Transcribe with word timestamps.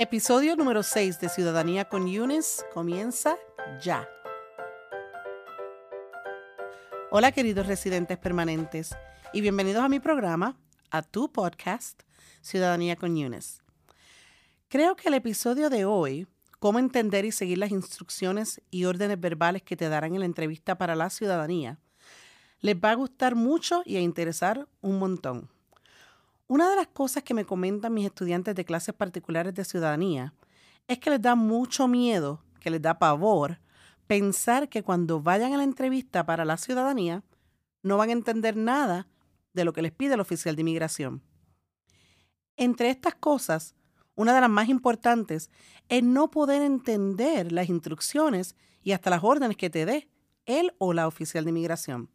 Episodio 0.00 0.54
número 0.54 0.84
6 0.84 1.18
de 1.18 1.28
Ciudadanía 1.28 1.88
con 1.88 2.06
Yunes 2.06 2.64
comienza 2.72 3.36
ya. 3.82 4.08
Hola 7.10 7.32
queridos 7.32 7.66
residentes 7.66 8.16
permanentes 8.16 8.96
y 9.32 9.40
bienvenidos 9.40 9.82
a 9.82 9.88
mi 9.88 9.98
programa, 9.98 10.56
a 10.92 11.02
tu 11.02 11.32
podcast, 11.32 12.00
Ciudadanía 12.42 12.94
con 12.94 13.16
Yunes. 13.16 13.64
Creo 14.68 14.94
que 14.94 15.08
el 15.08 15.14
episodio 15.14 15.68
de 15.68 15.84
hoy, 15.84 16.28
cómo 16.60 16.78
entender 16.78 17.24
y 17.24 17.32
seguir 17.32 17.58
las 17.58 17.72
instrucciones 17.72 18.62
y 18.70 18.84
órdenes 18.84 19.18
verbales 19.18 19.62
que 19.62 19.76
te 19.76 19.88
darán 19.88 20.14
en 20.14 20.20
la 20.20 20.26
entrevista 20.26 20.78
para 20.78 20.94
la 20.94 21.10
ciudadanía, 21.10 21.80
les 22.60 22.76
va 22.76 22.92
a 22.92 22.94
gustar 22.94 23.34
mucho 23.34 23.82
y 23.84 23.96
a 23.96 24.00
interesar 24.00 24.68
un 24.80 25.00
montón. 25.00 25.50
Una 26.50 26.70
de 26.70 26.76
las 26.76 26.88
cosas 26.88 27.22
que 27.22 27.34
me 27.34 27.44
comentan 27.44 27.92
mis 27.92 28.06
estudiantes 28.06 28.54
de 28.54 28.64
clases 28.64 28.94
particulares 28.94 29.54
de 29.54 29.66
ciudadanía 29.66 30.32
es 30.88 30.98
que 30.98 31.10
les 31.10 31.20
da 31.20 31.34
mucho 31.34 31.86
miedo, 31.88 32.42
que 32.58 32.70
les 32.70 32.80
da 32.80 32.98
pavor, 32.98 33.60
pensar 34.06 34.70
que 34.70 34.82
cuando 34.82 35.20
vayan 35.20 35.52
a 35.52 35.58
la 35.58 35.64
entrevista 35.64 36.24
para 36.24 36.46
la 36.46 36.56
ciudadanía 36.56 37.22
no 37.82 37.98
van 37.98 38.08
a 38.08 38.12
entender 38.12 38.56
nada 38.56 39.08
de 39.52 39.66
lo 39.66 39.74
que 39.74 39.82
les 39.82 39.92
pide 39.92 40.14
el 40.14 40.20
oficial 40.20 40.56
de 40.56 40.62
inmigración. 40.62 41.22
Entre 42.56 42.88
estas 42.88 43.14
cosas, 43.14 43.74
una 44.14 44.34
de 44.34 44.40
las 44.40 44.50
más 44.50 44.70
importantes 44.70 45.50
es 45.90 46.02
no 46.02 46.30
poder 46.30 46.62
entender 46.62 47.52
las 47.52 47.68
instrucciones 47.68 48.56
y 48.82 48.92
hasta 48.92 49.10
las 49.10 49.22
órdenes 49.22 49.58
que 49.58 49.68
te 49.68 49.84
dé 49.84 50.08
él 50.46 50.74
o 50.78 50.94
la 50.94 51.06
oficial 51.06 51.44
de 51.44 51.50
inmigración. 51.50 52.10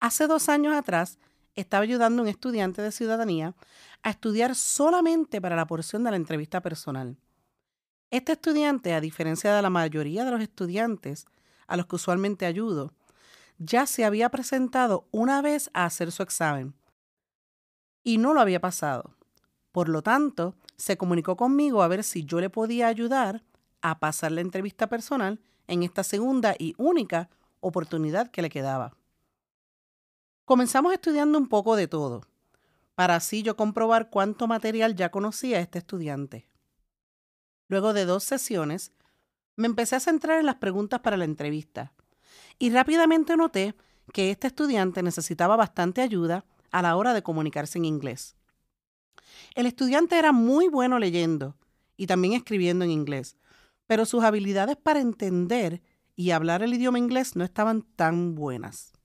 Hace 0.00 0.26
dos 0.26 0.48
años 0.48 0.74
atrás, 0.74 1.18
estaba 1.56 1.82
ayudando 1.82 2.20
a 2.20 2.24
un 2.24 2.28
estudiante 2.28 2.82
de 2.82 2.92
ciudadanía 2.92 3.54
a 4.02 4.10
estudiar 4.10 4.54
solamente 4.54 5.40
para 5.40 5.56
la 5.56 5.66
porción 5.66 6.04
de 6.04 6.10
la 6.10 6.16
entrevista 6.16 6.60
personal. 6.60 7.16
Este 8.10 8.32
estudiante, 8.32 8.94
a 8.94 9.00
diferencia 9.00 9.54
de 9.54 9.62
la 9.62 9.70
mayoría 9.70 10.24
de 10.24 10.30
los 10.30 10.40
estudiantes 10.40 11.26
a 11.66 11.76
los 11.76 11.86
que 11.86 11.96
usualmente 11.96 12.46
ayudo, 12.46 12.92
ya 13.58 13.86
se 13.86 14.04
había 14.04 14.28
presentado 14.28 15.08
una 15.10 15.42
vez 15.42 15.70
a 15.72 15.86
hacer 15.86 16.12
su 16.12 16.22
examen 16.22 16.74
y 18.04 18.18
no 18.18 18.34
lo 18.34 18.40
había 18.40 18.60
pasado. 18.60 19.16
Por 19.72 19.88
lo 19.88 20.02
tanto, 20.02 20.54
se 20.76 20.96
comunicó 20.96 21.36
conmigo 21.36 21.82
a 21.82 21.88
ver 21.88 22.04
si 22.04 22.24
yo 22.24 22.40
le 22.40 22.50
podía 22.50 22.86
ayudar 22.86 23.42
a 23.80 23.98
pasar 23.98 24.32
la 24.32 24.42
entrevista 24.42 24.88
personal 24.88 25.40
en 25.66 25.82
esta 25.82 26.04
segunda 26.04 26.54
y 26.58 26.74
única 26.78 27.28
oportunidad 27.60 28.30
que 28.30 28.42
le 28.42 28.50
quedaba. 28.50 28.94
Comenzamos 30.46 30.92
estudiando 30.92 31.38
un 31.38 31.48
poco 31.48 31.74
de 31.74 31.88
todo, 31.88 32.22
para 32.94 33.16
así 33.16 33.42
yo 33.42 33.56
comprobar 33.56 34.10
cuánto 34.10 34.46
material 34.46 34.94
ya 34.94 35.10
conocía 35.10 35.58
este 35.58 35.80
estudiante. 35.80 36.46
Luego 37.66 37.92
de 37.92 38.04
dos 38.04 38.22
sesiones, 38.22 38.92
me 39.56 39.66
empecé 39.66 39.96
a 39.96 40.00
centrar 40.00 40.38
en 40.38 40.46
las 40.46 40.54
preguntas 40.54 41.00
para 41.00 41.16
la 41.16 41.24
entrevista 41.24 41.92
y 42.60 42.70
rápidamente 42.70 43.36
noté 43.36 43.74
que 44.12 44.30
este 44.30 44.46
estudiante 44.46 45.02
necesitaba 45.02 45.56
bastante 45.56 46.00
ayuda 46.00 46.44
a 46.70 46.80
la 46.80 46.94
hora 46.94 47.12
de 47.12 47.24
comunicarse 47.24 47.78
en 47.78 47.84
inglés. 47.84 48.36
El 49.56 49.66
estudiante 49.66 50.16
era 50.16 50.30
muy 50.30 50.68
bueno 50.68 51.00
leyendo 51.00 51.56
y 51.96 52.06
también 52.06 52.34
escribiendo 52.34 52.84
en 52.84 52.92
inglés, 52.92 53.36
pero 53.88 54.06
sus 54.06 54.22
habilidades 54.22 54.76
para 54.76 55.00
entender 55.00 55.82
y 56.14 56.30
hablar 56.30 56.62
el 56.62 56.72
idioma 56.72 57.00
inglés 57.00 57.34
no 57.34 57.42
estaban 57.42 57.82
tan 57.82 58.36
buenas. 58.36 58.95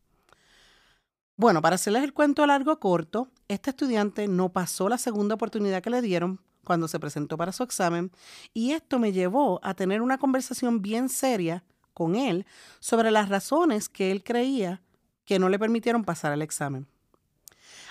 Bueno, 1.41 1.59
para 1.63 1.73
hacerles 1.73 2.03
el 2.03 2.13
cuento 2.13 2.45
largo 2.45 2.79
corto, 2.79 3.27
este 3.47 3.71
estudiante 3.71 4.27
no 4.27 4.49
pasó 4.49 4.87
la 4.89 4.99
segunda 4.99 5.33
oportunidad 5.33 5.81
que 5.81 5.89
le 5.89 6.03
dieron 6.03 6.39
cuando 6.63 6.87
se 6.87 6.99
presentó 6.99 7.35
para 7.35 7.51
su 7.51 7.63
examen 7.63 8.11
y 8.53 8.73
esto 8.73 8.99
me 8.99 9.11
llevó 9.11 9.59
a 9.63 9.73
tener 9.73 10.03
una 10.03 10.19
conversación 10.19 10.83
bien 10.83 11.09
seria 11.09 11.63
con 11.95 12.15
él 12.15 12.45
sobre 12.79 13.09
las 13.09 13.29
razones 13.29 13.89
que 13.89 14.11
él 14.11 14.23
creía 14.23 14.83
que 15.25 15.39
no 15.39 15.49
le 15.49 15.57
permitieron 15.57 16.03
pasar 16.03 16.31
el 16.31 16.43
examen. 16.43 16.85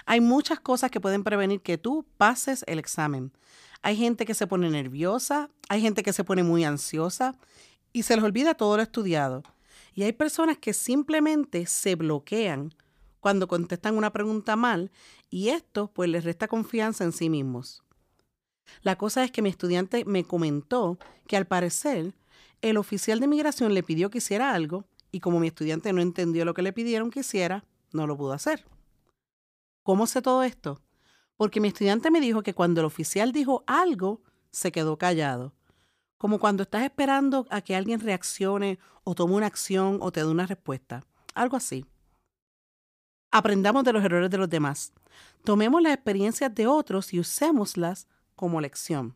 Hay 0.06 0.20
muchas 0.20 0.60
cosas 0.60 0.92
que 0.92 1.00
pueden 1.00 1.24
prevenir 1.24 1.60
que 1.60 1.76
tú 1.76 2.06
pases 2.18 2.64
el 2.68 2.78
examen. 2.78 3.32
Hay 3.82 3.96
gente 3.96 4.26
que 4.26 4.34
se 4.34 4.46
pone 4.46 4.70
nerviosa, 4.70 5.50
hay 5.68 5.80
gente 5.80 6.04
que 6.04 6.12
se 6.12 6.22
pone 6.22 6.44
muy 6.44 6.62
ansiosa 6.62 7.34
y 7.92 8.04
se 8.04 8.14
les 8.14 8.24
olvida 8.24 8.54
todo 8.54 8.76
lo 8.76 8.82
estudiado. 8.84 9.42
Y 9.92 10.04
hay 10.04 10.12
personas 10.12 10.56
que 10.56 10.72
simplemente 10.72 11.66
se 11.66 11.96
bloquean 11.96 12.72
cuando 13.20 13.48
contestan 13.48 13.96
una 13.96 14.12
pregunta 14.12 14.56
mal 14.56 14.90
y 15.28 15.48
esto 15.48 15.92
pues 15.92 16.10
les 16.10 16.24
resta 16.24 16.48
confianza 16.48 17.04
en 17.04 17.12
sí 17.12 17.30
mismos. 17.30 17.82
La 18.82 18.96
cosa 18.96 19.24
es 19.24 19.30
que 19.30 19.42
mi 19.42 19.50
estudiante 19.50 20.04
me 20.04 20.24
comentó 20.24 20.98
que 21.26 21.36
al 21.36 21.46
parecer 21.46 22.14
el 22.62 22.76
oficial 22.76 23.20
de 23.20 23.26
migración 23.26 23.74
le 23.74 23.82
pidió 23.82 24.10
que 24.10 24.18
hiciera 24.18 24.52
algo 24.52 24.84
y 25.12 25.20
como 25.20 25.40
mi 25.40 25.48
estudiante 25.48 25.92
no 25.92 26.00
entendió 26.00 26.44
lo 26.44 26.54
que 26.54 26.62
le 26.62 26.72
pidieron 26.72 27.10
que 27.10 27.20
hiciera, 27.20 27.64
no 27.92 28.06
lo 28.06 28.16
pudo 28.16 28.32
hacer. 28.32 28.64
¿Cómo 29.82 30.06
sé 30.06 30.22
todo 30.22 30.42
esto? 30.42 30.80
Porque 31.36 31.60
mi 31.60 31.68
estudiante 31.68 32.10
me 32.10 32.20
dijo 32.20 32.42
que 32.42 32.54
cuando 32.54 32.80
el 32.80 32.86
oficial 32.86 33.32
dijo 33.32 33.64
algo, 33.66 34.22
se 34.50 34.72
quedó 34.72 34.98
callado. 34.98 35.54
Como 36.18 36.38
cuando 36.38 36.64
estás 36.64 36.84
esperando 36.84 37.46
a 37.50 37.62
que 37.62 37.74
alguien 37.74 38.00
reaccione 38.00 38.78
o 39.04 39.14
tome 39.14 39.34
una 39.34 39.46
acción 39.46 39.98
o 40.00 40.12
te 40.12 40.20
dé 40.20 40.26
una 40.26 40.46
respuesta. 40.46 41.02
Algo 41.34 41.56
así. 41.56 41.86
Aprendamos 43.32 43.84
de 43.84 43.92
los 43.92 44.04
errores 44.04 44.28
de 44.30 44.38
los 44.38 44.50
demás. 44.50 44.92
Tomemos 45.44 45.80
las 45.80 45.94
experiencias 45.94 46.52
de 46.52 46.66
otros 46.66 47.14
y 47.14 47.20
usémoslas 47.20 48.08
como 48.34 48.60
lección. 48.60 49.14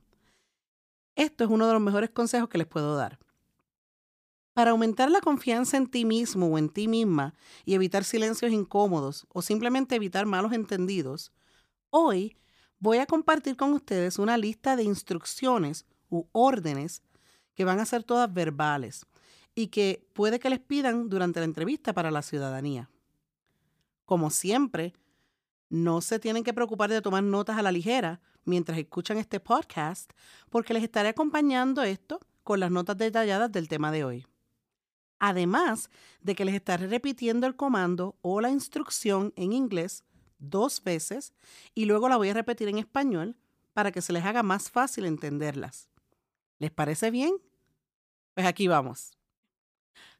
Esto 1.17 1.45
es 1.45 1.51
uno 1.51 1.67
de 1.67 1.73
los 1.73 1.83
mejores 1.83 2.11
consejos 2.11 2.49
que 2.49 2.59
les 2.59 2.67
puedo 2.67 2.97
dar. 2.97 3.19
Para 4.53 4.71
aumentar 4.71 5.11
la 5.11 5.21
confianza 5.21 5.77
en 5.77 5.89
ti 5.89 6.05
mismo 6.05 6.47
o 6.47 6.59
en 6.59 6.69
ti 6.69 6.87
misma 6.87 7.35
y 7.65 7.75
evitar 7.75 8.05
silencios 8.05 8.53
incómodos 8.53 9.27
o 9.33 9.43
simplemente 9.43 9.97
evitar 9.97 10.27
malos 10.27 10.53
entendidos, 10.53 11.33
hoy 11.91 12.37
voy 12.79 12.99
a 12.99 13.07
compartir 13.07 13.57
con 13.57 13.73
ustedes 13.73 14.21
una 14.21 14.37
lista 14.37 14.77
de 14.77 14.85
instrucciones 14.85 15.87
u 16.09 16.27
órdenes 16.31 17.03
que 17.55 17.65
van 17.65 17.81
a 17.81 17.87
ser 17.87 18.05
todas 18.05 18.33
verbales 18.33 19.07
y 19.57 19.69
que 19.69 20.07
puede 20.13 20.39
que 20.39 20.51
les 20.51 20.61
pidan 20.61 21.09
durante 21.09 21.41
la 21.41 21.47
entrevista 21.47 21.93
para 21.93 22.13
la 22.13 22.23
ciudadanía. 22.23 22.91
Como 24.05 24.31
siempre, 24.31 24.95
no 25.71 26.01
se 26.01 26.19
tienen 26.19 26.45
que 26.45 26.55
preocupar 26.55 26.91
de 26.91 27.03
tomar 27.03 27.23
notas 27.23 27.59
a 27.59 27.63
la 27.63 27.73
ligera 27.73 28.21
mientras 28.45 28.79
escuchan 28.79 29.17
este 29.19 29.41
podcast, 29.41 30.13
porque 30.51 30.75
les 30.75 30.83
estaré 30.83 31.09
acompañando 31.09 31.83
esto 31.83 32.21
con 32.43 32.61
las 32.61 32.71
notas 32.71 32.99
detalladas 32.99 33.51
del 33.51 33.69
tema 33.69 33.91
de 33.91 34.05
hoy. 34.05 34.27
Además 35.19 35.91
de 36.21 36.35
que 36.35 36.45
les 36.45 36.55
estaré 36.55 36.87
repitiendo 36.87 37.47
el 37.47 37.57
comando 37.57 38.17
o 38.21 38.41
la 38.41 38.51
instrucción 38.51 39.33
en 39.37 39.53
inglés 39.53 40.05
dos 40.39 40.85
veces 40.85 41.33
y 41.75 41.87
luego 41.87 42.09
la 42.09 42.19
voy 42.19 42.29
a 42.29 42.35
repetir 42.35 42.69
en 42.69 42.79
español 42.79 43.37
para 43.73 43.91
que 43.91 44.03
se 44.03 44.13
les 44.13 44.25
haga 44.25 44.43
más 44.43 44.71
fácil 44.71 45.07
entenderlas. 45.07 45.89
¿Les 46.59 46.71
parece 46.71 47.11
bien? 47.11 47.35
Pues 48.35 48.47
aquí 48.47 48.69
vamos. 48.69 49.17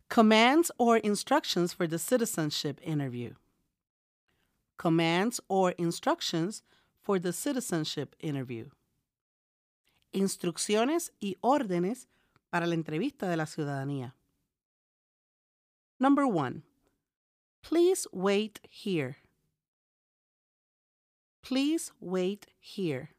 Commands 0.09 0.73
or 0.79 1.01
instructions 1.05 1.75
for 1.75 1.89
the 1.89 1.99
citizenship 1.99 2.81
interview 2.83 3.35
commands 4.77 5.41
or 5.49 5.73
instructions 5.73 6.63
for 7.01 7.19
the 7.19 7.33
citizenship 7.33 8.15
interview. 8.21 8.71
Instrucciones 10.13 11.11
y 11.21 11.37
órdenes 11.43 12.07
para 12.51 12.67
la 12.67 12.75
entrevista 12.75 13.29
de 13.29 13.37
la 13.37 13.47
ciudadanía. 13.47 14.15
Number 15.99 16.27
one, 16.27 16.63
please 17.63 18.07
wait 18.13 18.61
here. 18.69 19.17
Please 21.43 21.93
wait 22.01 22.47
here. 22.59 23.11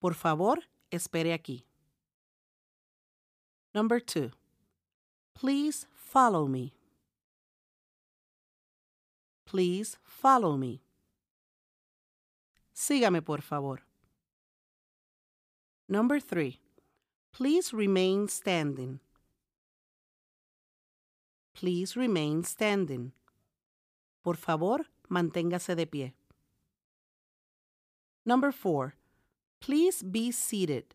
Por 0.00 0.14
favor, 0.14 0.56
espere 0.90 1.32
aquí. 1.32 1.64
Number 3.74 4.00
two, 4.00 4.32
please 5.34 5.86
follow 5.94 6.46
me. 6.46 6.77
Please 9.48 9.96
follow 10.04 10.58
me. 10.58 10.82
Sígame, 12.74 13.22
por 13.22 13.40
favor. 13.40 13.80
Number 15.88 16.20
three. 16.20 16.60
Please 17.32 17.72
remain 17.72 18.28
standing. 18.28 19.00
Please 21.54 21.96
remain 21.96 22.44
standing. 22.44 23.12
Por 24.22 24.36
favor, 24.36 24.84
manténgase 25.08 25.74
de 25.74 25.86
pie. 25.86 26.12
Number 28.26 28.52
four. 28.52 28.96
Please 29.60 30.02
be 30.02 30.30
seated. 30.30 30.94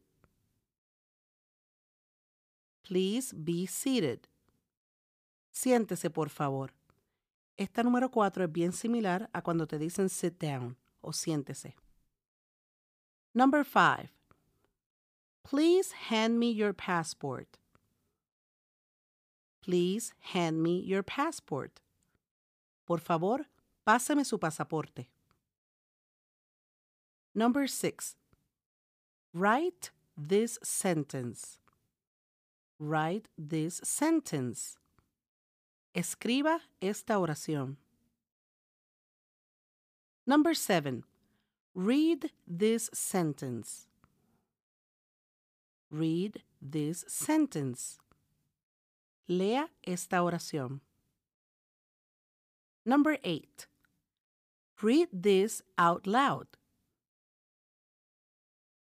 Please 2.84 3.34
be 3.34 3.66
seated. 3.66 4.28
Siéntese, 5.52 6.14
por 6.14 6.30
favor. 6.30 6.70
Esta 7.58 7.84
número 7.84 8.10
cuatro 8.10 8.44
es 8.44 8.52
bien 8.52 8.72
similar 8.74 9.30
a 9.34 9.42
cuando 9.42 9.68
te 9.68 9.78
dicen 9.78 10.10
sit 10.10 10.40
down 10.40 10.76
o 11.02 11.12
siéntese. 11.12 11.76
Number 13.34 13.64
five. 13.64 14.12
Please 15.44 15.92
hand 16.10 16.40
me 16.40 16.52
your 16.52 16.74
passport. 16.74 17.58
Please 19.62 20.14
hand 20.34 20.62
me 20.62 20.80
your 20.80 21.04
passport. 21.04 21.80
Por 22.86 23.00
favor, 23.00 23.48
páseme 23.86 24.26
su 24.26 24.38
pasaporte. 24.38 25.08
Number 27.36 27.68
six. 27.68 28.16
Write 29.34 29.92
this 30.18 30.60
sentence. 30.64 31.60
Write 32.80 33.30
this 33.38 33.80
sentence. 33.84 34.78
Escriba 35.94 36.60
esta 36.82 37.20
oración. 37.20 37.78
Number 40.26 40.56
seven. 40.56 41.06
Read 41.76 42.32
this 42.48 42.90
sentence. 42.94 43.88
Read 45.92 46.44
this 46.60 47.06
sentence. 47.08 48.00
Lea 49.28 49.68
esta 49.84 50.24
oración. 50.24 50.82
Number 52.86 53.20
eight. 53.24 53.68
Read 54.82 55.10
this 55.14 55.62
out 55.78 56.08
loud. 56.08 56.48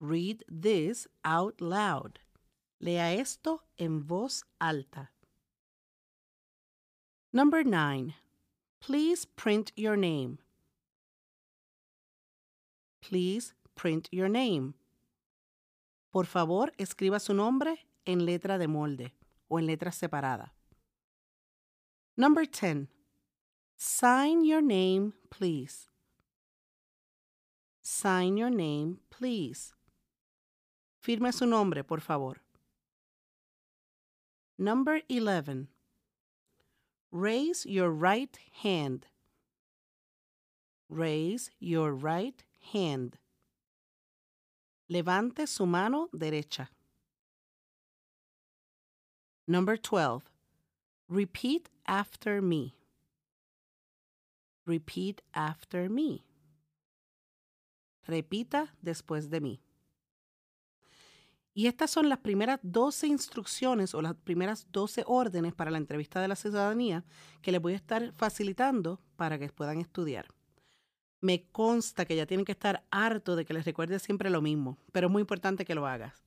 Read 0.01 0.43
this 0.49 1.07
out 1.23 1.61
loud. 1.61 2.19
Lea 2.81 3.21
esto 3.21 3.63
en 3.79 4.07
voz 4.07 4.45
alta. 4.59 5.14
Number 7.35 7.65
nine. 7.65 8.15
Please 8.79 9.25
print 9.25 9.73
your 9.75 9.97
name. 9.97 10.39
Please 13.03 13.55
print 13.75 14.09
your 14.13 14.29
name. 14.29 14.75
Por 16.13 16.27
favor, 16.27 16.73
escriba 16.79 17.19
su 17.19 17.35
nombre 17.35 17.89
en 18.07 18.25
letra 18.25 18.57
de 18.57 18.69
molde 18.69 19.15
o 19.49 19.59
en 19.59 19.67
letra 19.67 19.91
separada. 19.91 20.55
Number 22.17 22.47
10. 22.47 22.87
Sign 23.77 24.45
your 24.45 24.63
name, 24.63 25.15
please. 25.29 25.89
Sign 27.83 28.37
your 28.37 28.51
name, 28.51 29.01
please. 29.11 29.75
Firme 31.01 31.33
su 31.33 31.47
nombre, 31.47 31.83
por 31.83 32.01
favor. 32.01 32.43
Number 34.57 35.03
11. 35.09 35.74
Raise 37.15 37.65
your 37.65 37.93
right 37.93 38.37
hand. 38.63 39.07
Raise 40.89 41.49
your 41.61 41.93
right 41.95 42.43
hand. 42.73 43.19
Levante 44.89 45.47
su 45.47 45.65
mano 45.65 46.09
derecha. 46.13 46.67
Number 49.47 49.77
12. 49.77 50.25
Repeat 51.09 51.69
after 51.87 52.43
me. 52.43 52.75
Repeat 54.67 55.23
after 55.37 55.89
me. 55.89 56.25
Repita 58.09 58.71
después 58.85 59.31
de 59.31 59.39
mí. 59.39 59.61
Y 61.55 61.69
estas 61.69 61.91
son 61.91 62.09
las 62.09 62.19
primeras 62.19 62.59
12 62.63 63.07
instrucciones 63.07 63.95
o 63.95 64.03
las 64.03 64.15
primeras 64.17 64.67
12 64.73 65.05
órdenes 65.07 65.55
para 65.55 65.71
la 65.71 65.79
entrevista 65.79 66.21
de 66.21 66.29
la 66.29 66.37
ciudadanía 66.37 67.05
que 67.43 67.53
les 67.53 67.63
voy 67.63 67.75
a 67.75 67.77
estar 67.77 68.13
facilitando 68.13 69.01
para 69.17 69.39
que 69.39 69.49
puedan 69.49 69.81
estudiar 69.81 70.27
me 71.25 71.43
consta 71.53 72.05
que 72.05 72.17
ya 72.17 72.27
tienen 72.27 72.45
que 72.45 72.53
estar 72.53 72.85
harto 72.91 73.35
de 73.35 73.47
que 73.47 73.55
les 73.55 73.65
recuerde 73.65 73.99
siempre 73.99 74.29
lo 74.29 74.43
mismo, 74.43 74.77
pero 74.93 75.07
es 75.07 75.11
muy 75.11 75.23
importante 75.23 75.65
que 75.65 75.75
lo 75.75 75.87
hagas. 75.87 76.23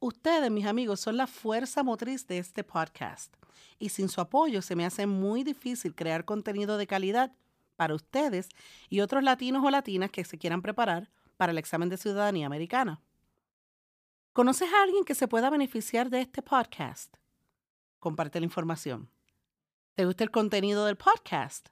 Ustedes, 0.00 0.50
mis 0.50 0.66
amigos, 0.66 1.00
son 1.00 1.16
la 1.16 1.26
fuerza 1.26 1.82
motriz 1.82 2.26
de 2.26 2.36
este 2.36 2.62
podcast 2.62 3.34
y 3.78 3.88
sin 3.88 4.10
su 4.10 4.20
apoyo 4.20 4.60
se 4.60 4.76
me 4.76 4.84
hace 4.84 5.06
muy 5.06 5.44
difícil 5.44 5.94
crear 5.94 6.26
contenido 6.26 6.76
de 6.76 6.86
calidad 6.86 7.32
para 7.76 7.94
ustedes 7.94 8.50
y 8.90 9.00
otros 9.00 9.22
latinos 9.22 9.64
o 9.64 9.70
latinas 9.70 10.10
que 10.10 10.24
se 10.24 10.36
quieran 10.36 10.60
preparar 10.60 11.10
para 11.38 11.52
el 11.52 11.58
examen 11.58 11.88
de 11.88 11.96
ciudadanía 11.96 12.44
americana. 12.44 13.00
¿Conoces 14.32 14.72
a 14.72 14.82
alguien 14.82 15.04
que 15.04 15.14
se 15.14 15.28
pueda 15.28 15.50
beneficiar 15.50 16.08
de 16.08 16.22
este 16.22 16.40
podcast? 16.40 17.14
Comparte 17.98 18.40
la 18.40 18.46
información. 18.46 19.10
¿Te 19.94 20.06
gusta 20.06 20.24
el 20.24 20.30
contenido 20.30 20.86
del 20.86 20.96
podcast? 20.96 21.68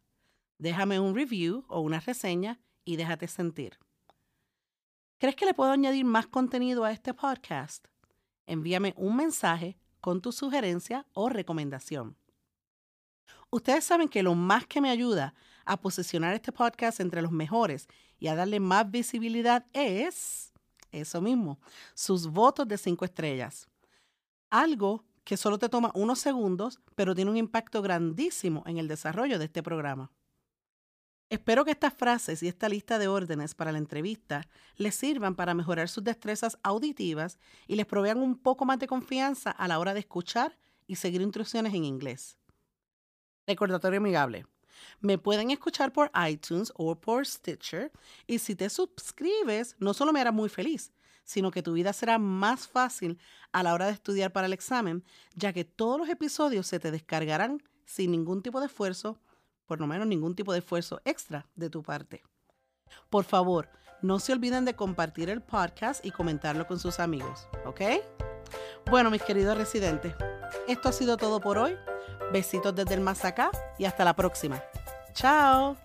Déjame 0.59 1.01
un 1.01 1.15
review 1.15 1.65
o 1.69 1.81
una 1.81 2.01
reseña 2.01 2.61
y 2.85 2.97
déjate 2.97 3.29
sentir. 3.29 3.79
¿Crees 5.17 5.37
que 5.37 5.47
le 5.47 5.55
puedo 5.55 5.71
añadir 5.73 6.05
más 6.05 6.27
contenido 6.27 6.85
a 6.85 6.93
este 6.93 7.15
podcast? 7.15 7.87
Envíame 8.45 8.93
un 8.99 9.17
mensaje 9.17 9.79
con 10.03 10.21
tu 10.21 10.31
sugerencia 10.31 11.07
o 11.15 11.31
recomendación. 11.31 12.19
Ustedes 13.49 13.85
saben 13.85 14.11
que 14.11 14.23
lo 14.23 14.35
más 14.35 14.67
que 14.67 14.83
me 14.83 14.91
ayuda 14.91 15.33
a 15.65 15.81
posicionar 15.81 16.35
este 16.35 16.53
podcast 16.53 17.01
entre 17.01 17.23
los 17.23 17.33
mejores 17.33 17.89
y 18.19 18.27
a 18.27 18.35
darle 18.35 18.61
más 18.61 18.91
visibilidad 18.91 19.65
es 19.73 20.50
eso 20.93 21.21
mismo, 21.21 21.59
sus 21.95 22.27
votos 22.27 22.67
de 22.67 22.79
cinco 22.79 23.05
estrellas. 23.05 23.69
Algo 24.51 25.05
que 25.25 25.37
solo 25.37 25.59
te 25.59 25.69
toma 25.69 25.93
unos 25.95 26.19
segundos, 26.19 26.81
pero 26.95 27.15
tiene 27.15 27.31
un 27.31 27.37
impacto 27.37 27.83
grandísimo 27.83 28.63
en 28.67 28.79
el 28.79 28.89
desarrollo 28.89 29.39
de 29.39 29.45
este 29.45 29.63
programa. 29.63 30.11
Espero 31.29 31.65
que 31.65 31.71
estas 31.71 31.95
frases 31.95 32.43
y 32.43 32.49
esta 32.49 32.69
lista 32.69 32.99
de 32.99 33.07
órdenes 33.07 33.55
para 33.55 33.71
la 33.71 33.79
entrevista 33.79 34.49
les 34.77 34.97
sirvan 34.97 35.37
para 35.37 35.55
mejorar 35.55 35.89
sus 35.89 36.03
destrezas 36.03 36.59
auditivas 36.65 37.39
y 37.69 37.77
les 37.77 37.87
provean 37.87 38.19
un 38.19 38.37
poco 38.37 38.65
más 38.65 38.81
de 38.81 38.89
confianza 38.89 39.53
a 39.53 39.69
la 39.69 39.79
hora 39.79 39.95
de 39.95 40.01
escuchar 40.01 40.59
y 40.89 40.97
seguir 40.97 41.21
instrucciones 41.21 41.73
en 41.73 41.85
inglés. 41.85 42.37
Recordatorio 43.47 44.01
amigable. 44.01 44.45
Me 45.01 45.19
pueden 45.19 45.51
escuchar 45.51 45.93
por 45.93 46.11
iTunes 46.29 46.73
o 46.77 46.95
por 46.95 47.27
Stitcher 47.27 47.93
y 48.27 48.39
si 48.39 48.55
te 48.55 48.71
suscribes, 48.71 49.77
no 49.79 49.95
solo 49.95 50.13
me 50.13 50.21
hará 50.21 50.33
muy 50.33 50.49
feliz, 50.49 50.93
sino 51.25 51.51
que 51.51 51.63
tu 51.63 51.73
vida 51.73 51.93
será 51.93 52.19
más 52.19 52.69
fácil 52.69 53.19
a 53.53 53.63
la 53.63 53.75
hora 53.75 53.87
de 53.87 53.93
estudiar 53.93 54.33
para 54.33 54.47
el 54.47 54.53
examen, 54.53 55.05
ya 55.35 55.53
que 55.53 55.65
todos 55.65 55.99
los 55.99 56.09
episodios 56.09 56.67
se 56.67 56.81
te 56.81 56.91
descargarán 56.91 57.63
sin 57.85 58.11
ningún 58.11 58.43
tipo 58.43 58.61
de 58.61 58.67
esfuerzo 58.67 59.21
por 59.71 59.79
lo 59.79 59.87
menos 59.87 60.09
ningún 60.09 60.35
tipo 60.35 60.53
de 60.53 60.59
esfuerzo 60.59 61.01
extra 61.05 61.47
de 61.55 61.71
tu 61.71 61.81
parte. 61.81 62.25
Por 63.09 63.23
favor, 63.23 63.69
no 64.03 64.19
se 64.19 64.33
olviden 64.33 64.65
de 64.65 64.75
compartir 64.75 65.31
el 65.31 65.43
podcast 65.43 66.05
y 66.05 66.11
comentarlo 66.11 66.67
con 66.67 66.81
sus 66.81 66.99
amigos, 66.99 67.47
¿ok? 67.65 67.81
Bueno, 68.91 69.13
mis 69.13 69.23
queridos 69.23 69.57
residentes, 69.57 70.13
esto 70.67 70.89
ha 70.89 70.93
sido 70.93 71.17
todo 71.17 71.41
por 71.41 71.57
hoy. 71.57 71.77
Besitos 72.33 72.75
desde 72.75 72.95
el 72.95 73.01
más 73.01 73.25
acá 73.25 73.53
y 73.79 73.85
hasta 73.85 74.05
la 74.05 74.17
próxima. 74.17 74.61
Ciao. 75.15 75.77